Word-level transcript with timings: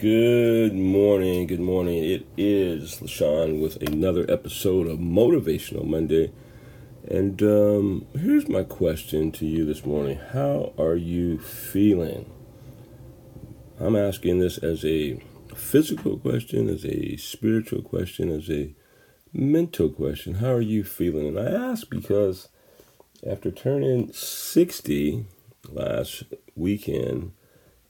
Good 0.00 0.72
morning. 0.72 1.46
Good 1.46 1.60
morning. 1.60 2.02
It 2.02 2.26
is 2.38 3.00
LaShawn 3.00 3.60
with 3.60 3.82
another 3.82 4.24
episode 4.30 4.86
of 4.86 4.98
Motivational 4.98 5.84
Monday. 5.84 6.32
And 7.06 7.42
um, 7.42 8.06
here's 8.18 8.48
my 8.48 8.62
question 8.62 9.30
to 9.32 9.44
you 9.44 9.66
this 9.66 9.84
morning 9.84 10.18
How 10.32 10.72
are 10.78 10.96
you 10.96 11.38
feeling? 11.38 12.32
I'm 13.78 13.94
asking 13.94 14.38
this 14.38 14.56
as 14.56 14.86
a 14.86 15.22
physical 15.54 16.16
question, 16.16 16.70
as 16.70 16.86
a 16.86 17.16
spiritual 17.16 17.82
question, 17.82 18.30
as 18.30 18.48
a 18.48 18.74
mental 19.34 19.90
question. 19.90 20.36
How 20.36 20.52
are 20.52 20.62
you 20.62 20.82
feeling? 20.82 21.26
And 21.26 21.38
I 21.38 21.72
ask 21.72 21.90
because 21.90 22.48
after 23.30 23.50
turning 23.50 24.14
60 24.14 25.26
last 25.68 26.22
weekend, 26.56 27.32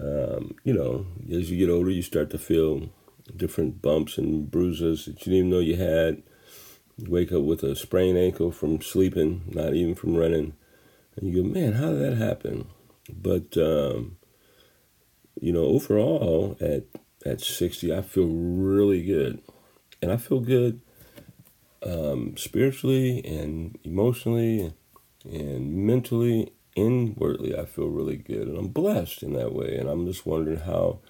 um, 0.00 0.54
you 0.64 0.72
know, 0.72 1.06
as 1.30 1.50
you 1.50 1.58
get 1.58 1.72
older, 1.72 1.90
you 1.90 2.02
start 2.02 2.30
to 2.30 2.38
feel 2.38 2.88
different 3.34 3.82
bumps 3.82 4.18
and 4.18 4.50
bruises 4.50 5.06
that 5.06 5.26
you 5.26 5.32
didn't 5.32 5.38
even 5.38 5.50
know 5.50 5.58
you 5.58 5.76
had. 5.76 6.22
You 6.98 7.10
wake 7.10 7.32
up 7.32 7.42
with 7.42 7.62
a 7.62 7.76
sprained 7.76 8.18
ankle 8.18 8.50
from 8.50 8.80
sleeping, 8.80 9.42
not 9.48 9.74
even 9.74 9.94
from 9.94 10.16
running. 10.16 10.54
And 11.16 11.28
you 11.28 11.42
go, 11.42 11.48
man, 11.48 11.74
how 11.74 11.90
did 11.90 12.00
that 12.00 12.16
happen? 12.16 12.68
But, 13.10 13.56
um, 13.56 14.16
you 15.40 15.52
know, 15.52 15.64
overall, 15.64 16.56
at, 16.60 16.84
at 17.24 17.40
60, 17.40 17.94
I 17.94 18.02
feel 18.02 18.26
really 18.26 19.02
good. 19.02 19.42
And 20.02 20.12
I 20.12 20.16
feel 20.16 20.40
good 20.40 20.80
um, 21.82 22.36
spiritually 22.36 23.24
and 23.24 23.78
emotionally 23.84 24.72
and 25.24 25.74
mentally 25.74 26.52
inwardly 26.76 27.58
I 27.58 27.64
feel 27.64 27.88
really 27.88 28.16
good 28.16 28.46
and 28.46 28.56
I'm 28.56 28.68
blessed 28.68 29.22
in 29.22 29.32
that 29.32 29.52
way. 29.52 29.76
And 29.76 29.88
I'm 29.88 30.06
just 30.06 30.26
wondering 30.26 30.60
how 30.60 31.00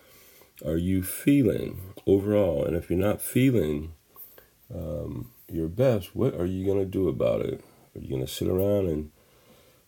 are 0.64 0.78
you 0.78 1.02
feeling 1.02 1.92
overall? 2.06 2.64
And 2.64 2.74
if 2.76 2.88
you're 2.88 2.98
not 2.98 3.20
feeling 3.20 3.92
um, 4.74 5.32
your 5.50 5.68
best, 5.68 6.16
what 6.16 6.34
are 6.34 6.46
you 6.46 6.64
going 6.64 6.78
to 6.78 6.86
do 6.86 7.08
about 7.08 7.42
it? 7.42 7.62
Are 7.94 8.00
you 8.00 8.08
going 8.08 8.24
to 8.24 8.32
sit 8.32 8.48
around 8.48 8.86
and 8.86 9.10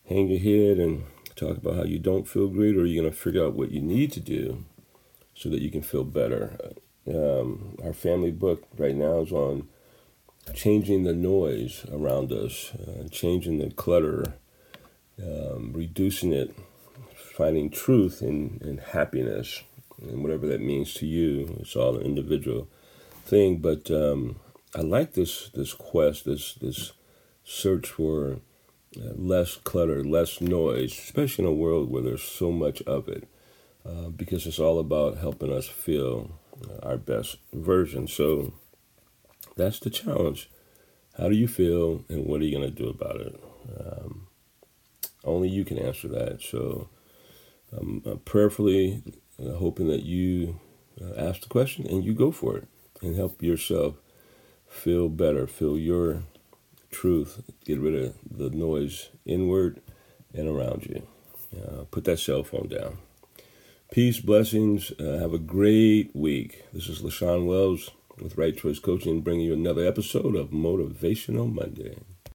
hang 0.07 0.29
your 0.29 0.41
head 0.41 0.79
and 0.79 1.05
talk 1.37 1.57
about 1.57 1.77
how 1.77 1.85
you 1.85 1.99
don't 1.99 2.29
feel 2.29 2.49
great, 2.49 2.77
or 2.77 2.81
are 2.81 2.87
you 2.87 3.01
going 3.01 3.11
to 3.11 3.17
figure 3.17 3.45
out 3.45 3.55
what 3.55 3.71
you 3.71 3.81
need 3.81 4.13
to 4.13 4.21
do 4.21 4.65
so 5.35 5.49
that 5.49 5.63
you 5.63 5.71
can 5.71 5.83
feel 5.83 6.05
better? 6.05 6.57
Um, 7.07 7.77
our 7.85 7.93
family 7.93 8.31
book 8.31 8.65
right 8.77 8.95
now 8.95 9.21
is 9.21 9.33
on 9.33 9.69
changing 10.55 11.05
the 11.05 11.15
noise 11.15 11.85
around 11.93 12.33
us, 12.33 12.73
uh, 12.75 13.09
changing 13.11 13.59
the 13.59 13.71
clutter 13.71 14.35
um, 15.23 15.73
reducing 15.75 16.33
it, 16.33 16.55
finding 17.15 17.71
truth 17.71 18.23
in, 18.23 18.61
in 18.65 18.79
happiness, 18.79 19.63
and 20.01 20.23
whatever 20.23 20.47
that 20.47 20.61
means 20.61 20.95
to 20.95 21.07
you. 21.07 21.57
It's 21.61 21.77
all 21.77 21.97
an 21.97 22.03
individual 22.03 22.69
thing, 23.25 23.59
but 23.59 23.91
um, 23.91 24.37
I 24.75 24.81
like 24.81 25.15
this 25.15 25.51
this 25.51 25.75
quest, 25.75 26.25
this 26.25 26.55
this 26.55 26.93
search 27.45 27.89
for 27.89 28.41
uh, 28.97 29.13
less 29.17 29.57
clutter, 29.57 30.05
less 30.05 30.41
noise, 30.41 30.93
especially 30.93 31.45
in 31.45 31.51
a 31.51 31.55
world 31.55 31.91
where 31.91 32.03
there's 32.03 32.23
so 32.23 32.53
much 32.53 32.83
of 32.83 33.09
it, 33.09 33.29
uh, 33.85 34.09
because 34.09 34.47
it's 34.47 34.59
all 34.59 34.79
about 34.79 35.19
helping 35.19 35.53
us 35.53 35.67
feel 35.67 36.39
uh, 36.65 36.87
our 36.87 36.97
best 36.97 37.39
version. 37.53 38.07
So 38.07 38.53
that's 39.57 39.81
the 39.81 39.91
challenge. 39.91 40.49
How 41.17 41.29
do 41.29 41.35
you 41.35 41.49
feel, 41.49 42.05
and 42.09 42.27
what 42.27 42.41
are 42.41 42.45
you 42.45 42.57
going 42.57 42.73
to 42.73 42.83
do 42.83 42.89
about 42.89 43.21
it? 43.21 43.41
Um, 43.81 44.28
only 45.25 45.49
you 45.49 45.65
can 45.65 45.79
answer 45.79 46.09
that. 46.09 46.41
So 46.43 46.89
I'm 47.77 48.03
uh, 48.07 48.15
prayerfully 48.17 49.03
uh, 49.41 49.53
hoping 49.55 49.89
that 49.89 50.03
you 50.03 50.61
uh, 51.01 51.15
ask 51.17 51.43
the 51.43 51.49
question 51.49 51.87
and 51.87 52.05
you 52.05 52.15
go 52.15 52.31
for 52.31 52.57
it 52.57 52.69
and 53.03 53.17
help 53.17 53.43
yourself 53.43 53.97
feel 54.69 55.09
better, 55.09 55.47
feel 55.47 55.79
your 55.79 56.23
truth, 56.91 57.43
get 57.65 57.79
rid 57.79 57.95
of 57.95 58.15
the 58.31 58.51
noise 58.51 59.11
inward 59.25 59.81
and 60.35 60.49
around 60.49 60.87
you. 60.87 61.07
Uh, 61.57 61.85
put 61.91 62.05
that 62.05 62.19
cell 62.19 62.43
phone 62.43 62.69
down. 62.69 62.99
Peace, 63.91 64.21
blessings. 64.21 64.93
Uh, 65.01 65.19
have 65.19 65.33
a 65.33 65.39
great 65.39 66.15
week. 66.15 66.65
This 66.75 66.89
is 66.89 67.01
LaShawn 67.01 67.47
Wells 67.47 67.91
with 68.19 68.37
Right 68.37 68.57
Choice 68.57 68.79
Coaching, 68.79 69.23
bringing 69.23 69.47
you 69.47 69.55
another 69.55 69.87
episode 69.87 70.37
of 70.37 70.51
Motivational 70.51 71.51
Monday. 71.51 71.97